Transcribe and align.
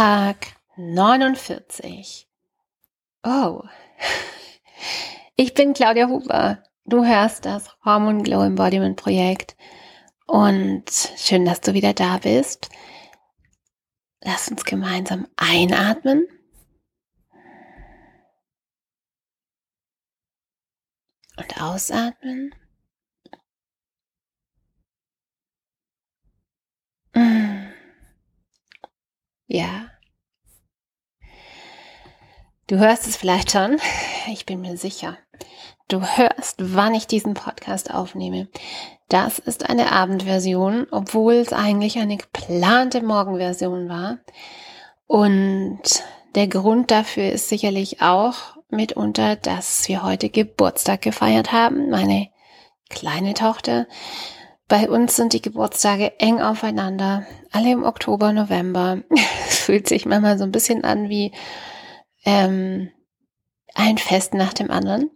Tag 0.00 0.56
49. 0.78 2.26
Oh, 3.22 3.60
ich 5.36 5.52
bin 5.52 5.74
Claudia 5.74 6.08
Huber. 6.08 6.62
Du 6.86 7.04
hörst 7.04 7.44
das 7.44 7.68
Hormone 7.84 8.22
Glow 8.22 8.42
Embodiment 8.42 8.96
Projekt 8.96 9.58
und 10.26 10.90
schön, 11.18 11.44
dass 11.44 11.60
du 11.60 11.74
wieder 11.74 11.92
da 11.92 12.16
bist. 12.16 12.70
Lass 14.22 14.48
uns 14.48 14.64
gemeinsam 14.64 15.28
einatmen. 15.36 16.26
Und 21.36 21.60
ausatmen. 21.60 22.54
Ja. 29.52 29.86
Du 32.68 32.78
hörst 32.78 33.08
es 33.08 33.16
vielleicht 33.16 33.50
schon. 33.50 33.78
Ich 34.28 34.46
bin 34.46 34.60
mir 34.60 34.76
sicher. 34.76 35.18
Du 35.88 36.02
hörst, 36.02 36.54
wann 36.60 36.94
ich 36.94 37.08
diesen 37.08 37.34
Podcast 37.34 37.92
aufnehme. 37.92 38.46
Das 39.08 39.40
ist 39.40 39.68
eine 39.68 39.90
Abendversion, 39.90 40.86
obwohl 40.92 41.34
es 41.34 41.52
eigentlich 41.52 41.98
eine 41.98 42.16
geplante 42.16 43.02
Morgenversion 43.02 43.88
war. 43.88 44.18
Und 45.08 45.80
der 46.36 46.46
Grund 46.46 46.92
dafür 46.92 47.32
ist 47.32 47.48
sicherlich 47.48 48.00
auch 48.02 48.56
mitunter, 48.68 49.34
dass 49.34 49.88
wir 49.88 50.04
heute 50.04 50.28
Geburtstag 50.28 51.02
gefeiert 51.02 51.50
haben. 51.50 51.90
Meine 51.90 52.28
kleine 52.88 53.34
Tochter 53.34 53.88
bei 54.70 54.88
uns 54.88 55.16
sind 55.16 55.32
die 55.32 55.42
Geburtstage 55.42 56.20
eng 56.20 56.40
aufeinander, 56.40 57.26
alle 57.50 57.72
im 57.72 57.82
Oktober, 57.82 58.32
November. 58.32 59.02
Es 59.48 59.64
fühlt 59.64 59.88
sich 59.88 60.06
manchmal 60.06 60.38
so 60.38 60.44
ein 60.44 60.52
bisschen 60.52 60.84
an 60.84 61.08
wie 61.08 61.32
ähm, 62.24 62.90
ein 63.74 63.98
Fest 63.98 64.32
nach 64.32 64.54
dem 64.54 64.70
anderen. 64.70 65.10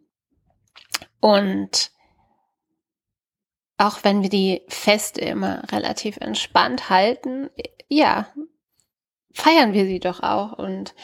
Und 1.20 1.92
auch 3.78 3.98
wenn 4.02 4.22
wir 4.22 4.28
die 4.28 4.62
Feste 4.68 5.20
immer 5.20 5.62
relativ 5.70 6.16
entspannt 6.16 6.90
halten, 6.90 7.48
ja, 7.88 8.26
feiern 9.32 9.72
wir 9.72 9.86
sie 9.86 10.00
doch 10.00 10.20
auch 10.22 10.58
und 10.58 10.94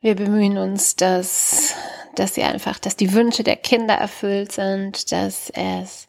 wir 0.00 0.14
bemühen 0.14 0.58
uns, 0.58 0.94
dass, 0.94 1.74
dass 2.14 2.34
sie 2.34 2.42
einfach, 2.42 2.78
dass 2.78 2.96
die 2.96 3.14
Wünsche 3.14 3.44
der 3.44 3.56
Kinder 3.56 3.94
erfüllt 3.94 4.52
sind, 4.52 5.10
dass 5.10 5.50
es 5.50 6.08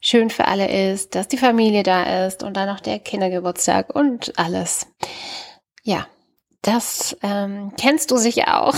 schön 0.00 0.30
für 0.30 0.46
alle 0.46 0.90
ist, 0.90 1.14
dass 1.14 1.28
die 1.28 1.38
Familie 1.38 1.82
da 1.82 2.26
ist 2.26 2.42
und 2.42 2.56
dann 2.56 2.68
noch 2.68 2.80
der 2.80 2.98
Kindergeburtstag 2.98 3.94
und 3.94 4.38
alles. 4.38 4.86
Ja, 5.82 6.06
das 6.62 7.16
ähm, 7.22 7.72
kennst 7.78 8.10
du 8.10 8.16
sicher 8.16 8.62
auch. 8.62 8.74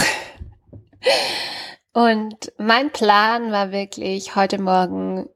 Und 1.92 2.52
mein 2.58 2.90
Plan 2.90 3.52
war 3.52 3.70
wirklich 3.70 4.34
heute 4.36 4.60
Morgen 4.60 5.28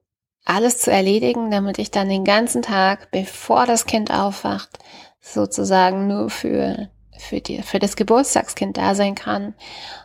alles 0.44 0.78
zu 0.78 0.90
erledigen, 0.90 1.50
damit 1.50 1.78
ich 1.78 1.90
dann 1.90 2.08
den 2.08 2.24
ganzen 2.24 2.62
Tag, 2.62 3.10
bevor 3.10 3.66
das 3.66 3.84
Kind 3.86 4.10
aufwacht, 4.10 4.78
sozusagen 5.20 6.06
nur 6.06 6.30
für 6.30 6.88
für, 7.18 7.40
die, 7.40 7.62
für 7.62 7.78
das 7.78 7.96
Geburtstagskind 7.96 8.76
da 8.76 8.94
sein 8.94 9.14
kann. 9.14 9.54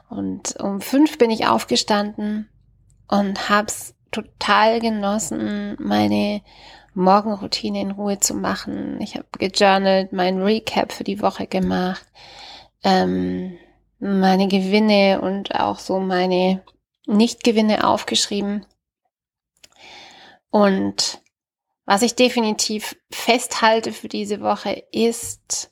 Und 0.09 0.55
um 0.59 0.81
fünf 0.81 1.17
bin 1.17 1.31
ich 1.31 1.47
aufgestanden 1.47 2.49
und 3.07 3.49
hab's 3.49 3.93
total 4.11 4.79
genossen, 4.79 5.75
meine 5.79 6.41
Morgenroutine 6.93 7.81
in 7.81 7.91
Ruhe 7.91 8.19
zu 8.19 8.33
machen. 8.33 8.99
Ich 9.01 9.15
habe 9.15 9.27
gejournalt, 9.37 10.11
mein 10.11 10.41
Recap 10.41 10.91
für 10.91 11.03
die 11.03 11.21
Woche 11.21 11.47
gemacht, 11.47 12.05
ähm, 12.83 13.57
meine 13.99 14.47
Gewinne 14.47 15.21
und 15.21 15.55
auch 15.55 15.79
so 15.79 15.99
meine 15.99 16.63
Nichtgewinne 17.05 17.87
aufgeschrieben. 17.87 18.65
Und 20.49 21.21
was 21.85 22.01
ich 22.01 22.15
definitiv 22.15 22.95
festhalte 23.11 23.91
für 23.91 24.07
diese 24.07 24.41
Woche 24.41 24.83
ist, 24.91 25.71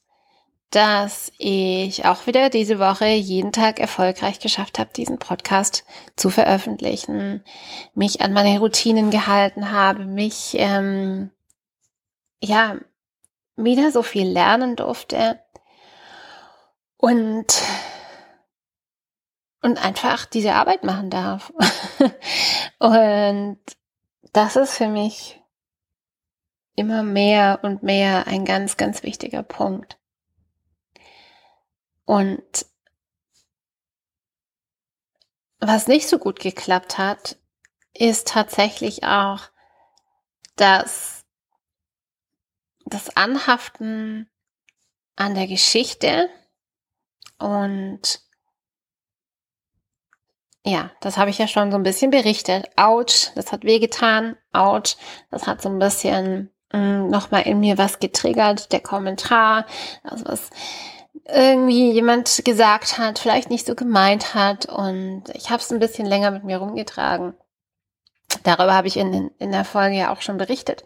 dass 0.72 1.32
ich 1.38 2.06
auch 2.06 2.28
wieder 2.28 2.50
diese 2.50 2.78
Woche 2.78 3.08
jeden 3.08 3.52
Tag 3.52 3.80
erfolgreich 3.80 4.40
geschafft 4.40 4.78
habe, 4.78 4.92
diesen 4.96 5.18
Podcast 5.18 5.84
zu 6.16 6.30
veröffentlichen, 6.30 7.44
mich 7.96 8.22
an 8.22 8.34
meine 8.34 8.60
Routinen 8.60 9.10
gehalten 9.10 9.72
habe, 9.72 10.06
mich 10.06 10.56
ähm, 10.58 11.32
ja 12.42 12.78
wieder 13.56 13.92
so 13.92 14.04
viel 14.04 14.28
lernen 14.28 14.76
durfte 14.76 15.40
und 16.98 17.48
und 19.62 19.84
einfach 19.84 20.26
diese 20.26 20.54
Arbeit 20.54 20.84
machen 20.84 21.10
darf. 21.10 21.52
und 22.80 23.60
das 24.32 24.56
ist 24.56 24.78
für 24.78 24.88
mich 24.88 25.42
immer 26.76 27.04
mehr 27.04 27.60
und 27.64 27.84
mehr 27.84 28.28
ein 28.28 28.46
ganz, 28.46 28.78
ganz 28.78 29.04
wichtiger 29.04 29.44
Punkt. 29.44 29.99
Und 32.10 32.66
was 35.60 35.86
nicht 35.86 36.10
so 36.10 36.18
gut 36.18 36.40
geklappt 36.40 36.98
hat, 36.98 37.38
ist 37.94 38.30
tatsächlich 38.30 39.04
auch 39.04 39.42
das, 40.56 41.24
das 42.86 43.16
Anhaften 43.16 44.28
an 45.18 45.36
der 45.36 45.46
Geschichte 45.46 46.32
und 47.38 48.22
ja, 50.66 50.90
das 51.02 51.18
habe 51.18 51.30
ich 51.30 51.38
ja 51.38 51.48
schon 51.48 51.70
so 51.70 51.78
ein 51.78 51.84
bisschen 51.84 52.10
berichtet. 52.10 52.72
Autsch, 52.76 53.28
das 53.36 53.52
hat 53.52 53.64
wehgetan. 53.64 54.36
Autsch, 54.52 54.96
das 55.30 55.46
hat 55.46 55.62
so 55.62 55.70
ein 55.70 55.78
bisschen 55.78 56.52
mm, 56.74 57.08
nochmal 57.08 57.44
in 57.44 57.60
mir 57.60 57.78
was 57.78 58.00
getriggert. 58.00 58.72
Der 58.72 58.82
Kommentar, 58.82 59.68
also 60.04 60.26
was 60.26 60.50
irgendwie 61.26 61.92
jemand 61.92 62.44
gesagt 62.46 62.98
hat, 62.98 63.20
vielleicht 63.20 63.50
nicht 63.50 63.66
so 63.66 63.76
gemeint 63.76 64.34
hat 64.34 64.66
und 64.66 65.24
ich 65.34 65.50
habe 65.50 65.62
es 65.62 65.72
ein 65.72 65.80
bisschen 65.80 66.06
länger 66.06 66.32
mit 66.32 66.44
mir 66.44 66.58
rumgetragen. 66.58 67.34
Darüber 68.44 68.74
habe 68.74 68.88
ich 68.88 68.98
in, 68.98 69.32
in 69.40 69.52
der 69.52 69.66
Folge 69.66 69.98
ja 69.98 70.14
auch 70.14 70.22
schon 70.22 70.38
berichtet. 70.38 70.84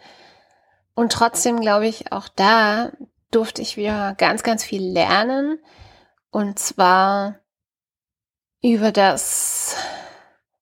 Und 0.96 1.12
trotzdem 1.12 1.60
glaube 1.60 1.88
ich, 1.88 2.12
auch 2.12 2.28
da 2.28 2.92
durfte 3.32 3.62
ich 3.62 3.78
wieder 3.78 4.16
ganz, 4.18 4.44
ganz 4.44 4.64
viel 4.64 4.84
lernen. 4.84 5.60
Und 6.30 6.60
zwar 6.60 7.40
über 8.62 8.92
das, 8.92 9.76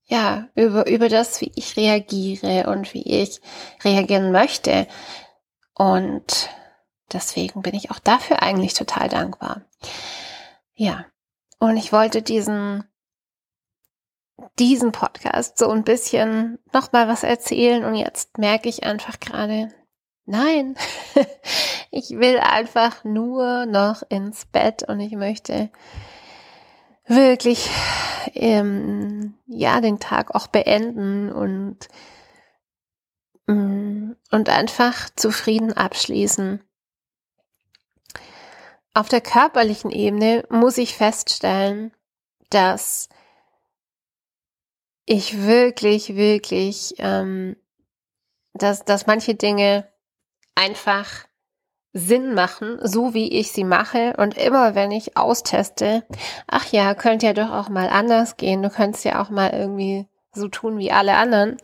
ja, 0.06 0.48
über, 0.56 0.88
über 0.88 1.10
das, 1.10 1.42
wie 1.42 1.52
ich 1.56 1.78
reagiere 1.78 2.70
und 2.70 2.94
wie 2.94 3.22
ich 3.22 3.42
reagieren 3.84 4.32
möchte. 4.32 4.88
Und 5.76 6.50
deswegen 7.14 7.62
bin 7.62 7.76
ich 7.76 7.92
auch 7.92 8.00
dafür 8.00 8.42
eigentlich 8.42 8.74
total 8.74 9.10
dankbar. 9.10 9.62
Ja, 10.74 11.06
und 11.60 11.78
ich 11.78 11.92
wollte 11.94 12.22
diesen 12.22 12.84
diesen 14.60 14.92
Podcast 14.92 15.58
so 15.58 15.70
ein 15.70 15.84
bisschen 15.84 16.60
noch 16.74 16.92
mal 16.92 17.08
was 17.08 17.24
erzählen 17.24 17.84
und 17.84 17.96
jetzt 17.96 18.38
merke 18.38 18.70
ich 18.70 18.84
einfach 18.84 19.20
gerade, 19.20 19.70
nein, 20.26 20.76
ich 21.92 22.10
will 22.12 22.40
einfach 22.40 23.04
nur 23.04 23.66
noch 23.66 24.04
ins 24.10 24.46
Bett 24.46 24.84
und 24.88 25.00
ich 25.00 25.14
möchte 25.14 25.70
wirklich 27.06 27.70
ähm, 28.34 29.36
ja 29.48 29.82
den 29.82 30.00
Tag 30.00 30.34
auch 30.36 30.48
beenden 30.48 31.32
und 31.32 31.88
mm, 33.48 34.12
und 34.32 34.50
einfach 34.50 35.10
zufrieden 35.16 35.74
abschließen. 35.74 36.64
Auf 38.94 39.08
der 39.08 39.22
körperlichen 39.22 39.92
Ebene 39.92 40.44
muss 40.50 40.78
ich 40.78 40.96
feststellen, 40.96 41.94
dass 42.50 43.08
ich 45.06 45.44
wirklich, 45.44 46.16
wirklich, 46.16 46.96
ähm, 46.98 47.56
dass, 48.54 48.84
dass 48.84 49.08
manche 49.08 49.36
Dinge 49.36 49.88
einfach 50.56 51.26
Sinn 51.94 52.34
machen, 52.34 52.80
so 52.82 53.14
wie 53.14 53.32
ich 53.40 53.52
sie 53.52 53.64
mache. 53.64 54.14
Und 54.18 54.38
immer 54.38 54.76
wenn 54.76 54.92
ich 54.92 55.18
austeste, 55.18 56.06
ach 56.48 56.72
ja, 56.72 56.94
könnte 56.94 57.26
ja 57.26 57.34
doch 57.34 57.52
auch 57.52 57.70
mal 57.70 57.90
anders 57.90 58.38
gehen, 58.38 58.62
du 58.62 58.70
könntest 58.70 59.06
ja 59.06 59.22
auch 59.22 59.30
mal 59.30 59.52
irgendwie 59.52 60.08
so 60.34 60.48
tun 60.48 60.78
wie 60.78 60.92
alle 60.92 61.16
anderen, 61.16 61.58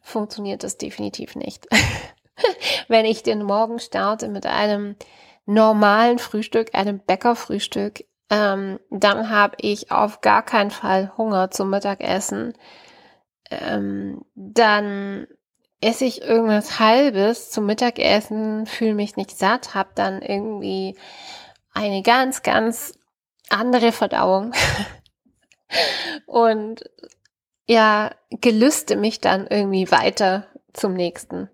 funktioniert 0.00 0.62
das 0.62 0.78
definitiv 0.78 1.36
nicht. 1.36 1.66
wenn 2.88 3.04
ich 3.04 3.22
den 3.22 3.42
Morgen 3.42 3.78
starte 3.78 4.28
mit 4.28 4.46
einem 4.46 4.96
normalen 5.46 6.18
Frühstück, 6.18 6.74
einem 6.74 7.00
Bäckerfrühstück, 7.00 8.04
ähm, 8.30 8.80
dann 8.90 9.30
habe 9.30 9.56
ich 9.60 9.90
auf 9.90 10.20
gar 10.20 10.42
keinen 10.42 10.70
Fall 10.70 11.12
Hunger 11.16 11.50
zum 11.50 11.70
Mittagessen. 11.70 12.54
Ähm, 13.50 14.24
dann 14.34 15.26
esse 15.80 16.06
ich 16.06 16.22
irgendwas 16.22 16.78
Halbes 16.78 17.50
zum 17.50 17.66
Mittagessen, 17.66 18.66
fühle 18.66 18.94
mich 18.94 19.16
nicht 19.16 19.36
satt, 19.36 19.74
habe 19.74 19.90
dann 19.94 20.22
irgendwie 20.22 20.96
eine 21.74 22.02
ganz, 22.02 22.42
ganz 22.42 22.98
andere 23.50 23.92
Verdauung 23.92 24.52
und 26.26 26.84
ja, 27.66 28.10
gelüste 28.30 28.96
mich 28.96 29.20
dann 29.20 29.46
irgendwie 29.46 29.90
weiter 29.90 30.46
zum 30.72 30.94
nächsten. 30.94 31.50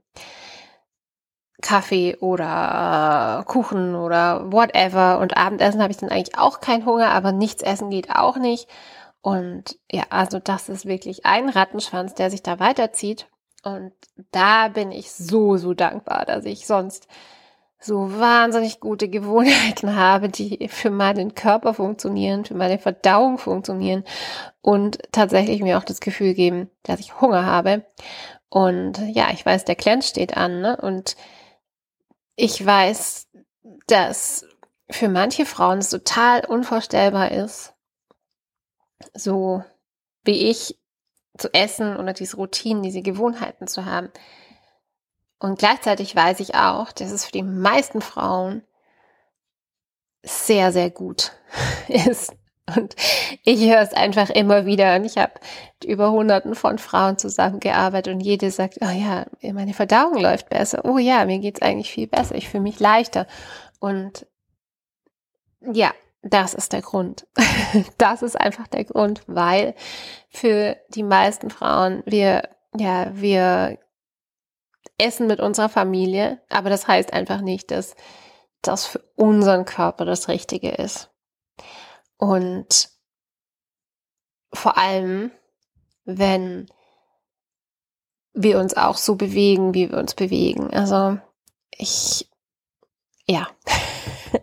Kaffee 1.60 2.16
oder 2.16 3.44
Kuchen 3.46 3.94
oder 3.94 4.50
whatever. 4.52 5.18
Und 5.18 5.36
Abendessen 5.36 5.82
habe 5.82 5.92
ich 5.92 5.98
dann 5.98 6.10
eigentlich 6.10 6.38
auch 6.38 6.60
keinen 6.60 6.86
Hunger, 6.86 7.10
aber 7.10 7.32
nichts 7.32 7.62
essen 7.62 7.90
geht 7.90 8.10
auch 8.10 8.36
nicht. 8.36 8.68
Und 9.22 9.78
ja, 9.90 10.04
also 10.10 10.38
das 10.38 10.68
ist 10.68 10.86
wirklich 10.86 11.26
ein 11.26 11.48
Rattenschwanz, 11.48 12.14
der 12.14 12.30
sich 12.30 12.42
da 12.42 12.58
weiterzieht. 12.58 13.26
Und 13.62 13.92
da 14.32 14.68
bin 14.68 14.92
ich 14.92 15.12
so, 15.12 15.56
so 15.56 15.74
dankbar, 15.74 16.24
dass 16.24 16.44
ich 16.46 16.66
sonst 16.66 17.06
so 17.78 18.18
wahnsinnig 18.18 18.80
gute 18.80 19.08
Gewohnheiten 19.08 19.96
habe, 19.96 20.28
die 20.28 20.68
für 20.68 20.90
meinen 20.90 21.34
Körper 21.34 21.72
funktionieren, 21.74 22.44
für 22.44 22.54
meine 22.54 22.78
Verdauung 22.78 23.38
funktionieren 23.38 24.04
und 24.60 24.98
tatsächlich 25.12 25.62
mir 25.62 25.78
auch 25.78 25.84
das 25.84 26.00
Gefühl 26.00 26.34
geben, 26.34 26.70
dass 26.82 27.00
ich 27.00 27.20
Hunger 27.20 27.46
habe. 27.46 27.84
Und 28.50 28.98
ja, 28.98 29.28
ich 29.32 29.46
weiß, 29.46 29.64
der 29.64 29.76
Cleanse 29.76 30.08
steht 30.08 30.36
an, 30.36 30.60
ne? 30.60 30.76
Und 30.76 31.16
ich 32.40 32.64
weiß, 32.64 33.28
dass 33.86 34.46
für 34.90 35.08
manche 35.08 35.44
Frauen 35.44 35.78
es 35.78 35.90
total 35.90 36.44
unvorstellbar 36.46 37.32
ist, 37.32 37.74
so 39.14 39.62
wie 40.24 40.48
ich 40.50 40.78
zu 41.36 41.52
essen 41.52 41.96
oder 41.96 42.12
diese 42.12 42.36
Routinen, 42.36 42.82
diese 42.82 43.02
Gewohnheiten 43.02 43.66
zu 43.66 43.84
haben. 43.84 44.10
Und 45.38 45.58
gleichzeitig 45.58 46.16
weiß 46.16 46.40
ich 46.40 46.54
auch, 46.54 46.92
dass 46.92 47.10
es 47.10 47.24
für 47.26 47.32
die 47.32 47.42
meisten 47.42 48.00
Frauen 48.00 48.62
sehr, 50.22 50.72
sehr 50.72 50.90
gut 50.90 51.32
ist. 51.88 52.32
Und 52.76 52.96
ich 53.44 53.68
höre 53.68 53.80
es 53.80 53.92
einfach 53.92 54.30
immer 54.30 54.66
wieder. 54.66 54.96
Und 54.96 55.04
ich 55.04 55.16
habe 55.18 55.32
über 55.84 56.10
Hunderten 56.10 56.54
von 56.54 56.78
Frauen 56.78 57.18
zusammengearbeitet 57.18 58.14
und 58.14 58.20
jede 58.20 58.50
sagt, 58.50 58.78
oh 58.80 58.90
ja, 58.90 59.26
meine 59.52 59.74
Verdauung 59.74 60.18
läuft 60.18 60.48
besser. 60.48 60.84
Oh 60.84 60.98
ja, 60.98 61.24
mir 61.24 61.38
geht's 61.38 61.62
eigentlich 61.62 61.90
viel 61.90 62.06
besser. 62.06 62.34
Ich 62.34 62.48
fühle 62.48 62.62
mich 62.62 62.80
leichter. 62.80 63.26
Und 63.78 64.26
ja, 65.60 65.92
das 66.22 66.54
ist 66.54 66.72
der 66.72 66.82
Grund. 66.82 67.26
Das 67.98 68.22
ist 68.22 68.38
einfach 68.38 68.66
der 68.66 68.84
Grund, 68.84 69.22
weil 69.28 69.74
für 70.28 70.76
die 70.88 71.04
meisten 71.04 71.50
Frauen 71.50 72.02
wir, 72.04 72.48
ja, 72.76 73.10
wir 73.14 73.78
essen 74.98 75.28
mit 75.28 75.40
unserer 75.40 75.68
Familie, 75.68 76.40
aber 76.48 76.68
das 76.68 76.88
heißt 76.88 77.12
einfach 77.12 77.40
nicht, 77.40 77.70
dass 77.70 77.94
das 78.62 78.86
für 78.86 79.00
unseren 79.16 79.64
Körper 79.64 80.04
das 80.04 80.28
Richtige 80.28 80.70
ist. 80.70 81.10
Und 82.20 82.90
vor 84.52 84.76
allem, 84.76 85.30
wenn 86.04 86.66
wir 88.34 88.58
uns 88.58 88.76
auch 88.76 88.98
so 88.98 89.16
bewegen, 89.16 89.72
wie 89.72 89.90
wir 89.90 89.96
uns 89.96 90.14
bewegen. 90.14 90.70
Also 90.72 91.18
ich, 91.70 92.30
ja. 93.26 93.48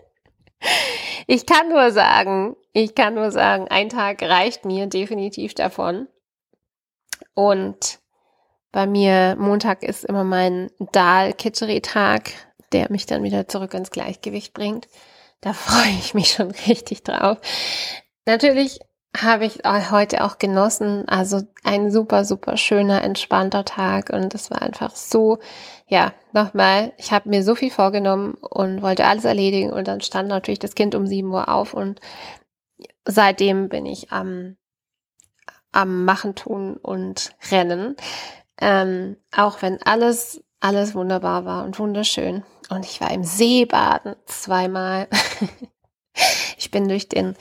Ich 1.29 1.45
kann 1.45 1.67
nur 1.67 1.91
sagen, 1.91 2.55
ich 2.71 2.95
kann 2.95 3.15
nur 3.15 3.31
sagen, 3.31 3.67
ein 3.67 3.89
Tag 3.89 4.21
reicht 4.21 4.63
mir 4.63 4.87
definitiv 4.87 5.53
davon. 5.53 6.07
Und 7.33 7.99
bei 8.71 8.87
mir 8.87 9.35
Montag 9.37 9.83
ist 9.83 10.05
immer 10.05 10.23
mein 10.23 10.71
Dal-Kitchery-Tag, 10.93 12.31
der 12.71 12.89
mich 12.91 13.07
dann 13.07 13.23
wieder 13.23 13.45
zurück 13.49 13.73
ins 13.73 13.91
Gleichgewicht 13.91 14.53
bringt. 14.53 14.87
Da 15.41 15.53
freue 15.53 15.93
ich 15.99 16.13
mich 16.13 16.31
schon 16.31 16.51
richtig 16.67 17.03
drauf. 17.03 17.37
Natürlich 18.25 18.79
habe 19.15 19.45
ich 19.45 19.59
heute 19.65 20.23
auch 20.23 20.37
genossen. 20.37 21.07
Also 21.07 21.41
ein 21.63 21.91
super, 21.91 22.25
super 22.25 22.57
schöner, 22.57 23.03
entspannter 23.03 23.65
Tag. 23.65 24.09
Und 24.11 24.35
es 24.35 24.51
war 24.51 24.61
einfach 24.61 24.95
so 24.95 25.39
ja, 25.87 26.13
nochmal, 26.33 26.93
ich 26.97 27.11
habe 27.11 27.29
mir 27.29 27.43
so 27.43 27.55
viel 27.55 27.71
vorgenommen 27.71 28.33
und 28.35 28.81
wollte 28.81 29.05
alles 29.05 29.23
erledigen 29.23 29.71
und 29.71 29.87
dann 29.87 30.01
stand 30.01 30.27
natürlich 30.27 30.59
das 30.59 30.75
Kind 30.75 30.95
um 30.95 31.07
sieben 31.07 31.31
Uhr 31.31 31.47
auf 31.47 31.73
und 31.73 32.01
seitdem 33.05 33.69
bin 33.69 33.85
ich 33.85 34.11
am, 34.11 34.57
am 35.71 36.03
Machen, 36.03 36.35
Tun 36.35 36.75
und 36.75 37.31
Rennen. 37.51 37.95
Ähm, 38.59 39.15
auch 39.35 39.61
wenn 39.61 39.81
alles, 39.83 40.43
alles 40.59 40.93
wunderbar 40.93 41.45
war 41.45 41.63
und 41.63 41.79
wunderschön. 41.79 42.43
Und 42.69 42.85
ich 42.85 42.99
war 43.01 43.11
im 43.11 43.23
Seebaden 43.23 44.15
zweimal. 44.25 45.07
ich 46.57 46.71
bin 46.71 46.87
durch 46.87 47.07
den 47.07 47.35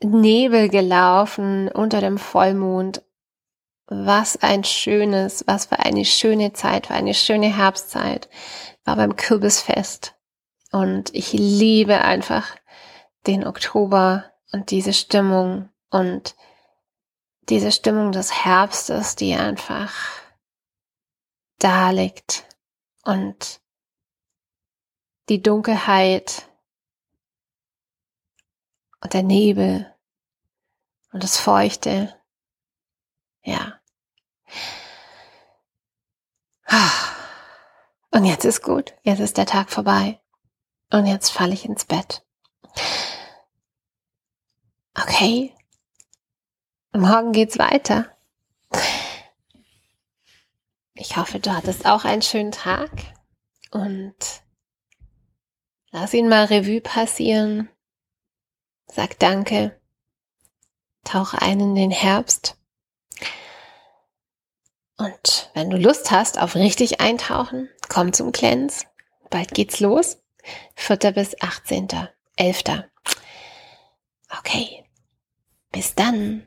Nebel 0.00 0.68
gelaufen 0.68 1.68
unter 1.68 2.00
dem 2.00 2.18
Vollmond 2.18 3.02
was 3.88 4.36
ein 4.36 4.64
schönes, 4.64 5.44
was 5.46 5.66
für 5.66 5.78
eine 5.78 6.04
schöne 6.04 6.52
Zeit, 6.52 6.88
für 6.88 6.94
eine 6.94 7.14
schöne 7.14 7.54
Herbstzeit 7.56 8.28
war 8.84 8.96
beim 8.96 9.16
Kürbisfest. 9.16 10.14
Und 10.70 11.14
ich 11.14 11.32
liebe 11.32 12.02
einfach 12.02 12.54
den 13.26 13.46
Oktober 13.46 14.30
und 14.52 14.70
diese 14.70 14.92
Stimmung 14.92 15.70
und 15.90 16.34
diese 17.48 17.72
Stimmung 17.72 18.12
des 18.12 18.44
Herbstes, 18.44 19.16
die 19.16 19.34
einfach 19.34 19.94
da 21.58 21.90
liegt 21.90 22.44
und 23.04 23.60
die 25.28 25.42
Dunkelheit 25.42 26.48
und 29.00 29.12
der 29.12 29.22
Nebel 29.22 29.94
und 31.12 31.22
das 31.22 31.38
Feuchte. 31.38 32.14
Ja, 33.42 33.78
und 38.18 38.24
jetzt 38.24 38.44
ist 38.44 38.62
gut. 38.62 38.94
Jetzt 39.02 39.20
ist 39.20 39.36
der 39.36 39.46
Tag 39.46 39.70
vorbei. 39.70 40.20
Und 40.90 41.06
jetzt 41.06 41.30
falle 41.30 41.54
ich 41.54 41.64
ins 41.64 41.84
Bett. 41.84 42.24
Okay. 45.00 45.54
Morgen 46.92 47.32
geht's 47.32 47.58
weiter. 47.58 48.16
Ich 50.94 51.16
hoffe, 51.16 51.38
du 51.38 51.54
hattest 51.54 51.86
auch 51.86 52.04
einen 52.04 52.22
schönen 52.22 52.50
Tag 52.50 52.90
und 53.70 54.16
lass 55.90 56.14
ihn 56.14 56.28
mal 56.28 56.44
Revue 56.44 56.80
passieren. 56.80 57.68
Sag 58.86 59.18
Danke. 59.18 59.78
Tauch 61.04 61.34
ein 61.34 61.60
in 61.60 61.74
den 61.74 61.90
Herbst. 61.90 62.56
Und 64.96 65.50
wenn 65.54 65.70
du 65.70 65.76
Lust 65.76 66.10
hast 66.10 66.40
auf 66.40 66.56
richtig 66.56 67.00
eintauchen, 67.00 67.68
komm 67.88 68.12
zum 68.12 68.32
Cleanse. 68.32 68.84
Bald 69.30 69.54
geht's 69.54 69.80
los. 69.80 70.18
4. 70.74 70.96
bis 71.12 71.40
18. 71.40 71.88
11. 72.36 72.64
Okay. 74.38 74.84
Bis 75.70 75.94
dann. 75.94 76.46